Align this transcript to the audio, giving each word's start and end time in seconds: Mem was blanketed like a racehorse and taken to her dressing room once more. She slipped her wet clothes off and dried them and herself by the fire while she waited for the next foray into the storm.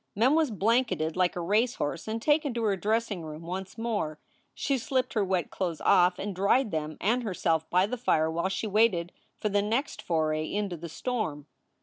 Mem 0.15 0.33
was 0.33 0.49
blanketed 0.49 1.15
like 1.15 1.35
a 1.35 1.39
racehorse 1.41 2.07
and 2.07 2.19
taken 2.19 2.55
to 2.55 2.63
her 2.63 2.75
dressing 2.75 3.21
room 3.21 3.43
once 3.43 3.77
more. 3.77 4.17
She 4.55 4.79
slipped 4.79 5.13
her 5.13 5.23
wet 5.23 5.51
clothes 5.51 5.79
off 5.79 6.17
and 6.17 6.35
dried 6.35 6.71
them 6.71 6.97
and 6.99 7.21
herself 7.21 7.69
by 7.69 7.85
the 7.85 7.99
fire 7.99 8.31
while 8.31 8.49
she 8.49 8.65
waited 8.65 9.11
for 9.37 9.49
the 9.49 9.61
next 9.61 10.01
foray 10.01 10.51
into 10.51 10.75
the 10.75 10.89
storm. 10.89 11.45